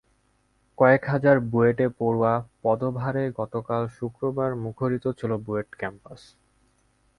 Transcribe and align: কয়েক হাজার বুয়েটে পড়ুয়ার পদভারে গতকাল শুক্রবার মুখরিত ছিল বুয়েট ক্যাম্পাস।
কয়েক 0.77 1.03
হাজার 1.05 1.37
বুয়েটে 1.51 1.85
পড়ুয়ার 1.99 2.39
পদভারে 2.63 3.23
গতকাল 3.39 3.81
শুক্রবার 3.97 4.49
মুখরিত 4.63 5.05
ছিল 5.19 5.31
বুয়েট 5.45 5.69
ক্যাম্পাস। 5.75 6.21